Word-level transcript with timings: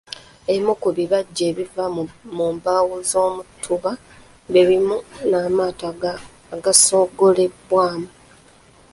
Ebimu 0.51 0.73
ku 0.81 0.89
bibajje 0.97 1.43
ebiva 1.51 1.85
mu 2.37 2.47
mbaawo 2.55 2.95
z'omutuba 3.09 3.91
by'ebinu 4.51 4.95
n'amaato 5.29 5.85
agasogolebwamu. 6.55 8.07